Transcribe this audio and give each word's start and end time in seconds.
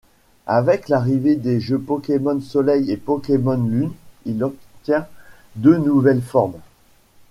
Avec 0.47 0.89
l'arrivée 0.89 1.35
des 1.35 1.59
jeux 1.59 1.77
Pokémon 1.79 2.41
Soleil 2.41 2.89
et 2.91 2.97
Pokémon 2.97 3.63
Lune, 3.69 3.91
il 4.25 4.43
obtient 4.43 5.05
deux 5.57 5.77
nouvelles 5.77 6.23
formes. 6.23 6.57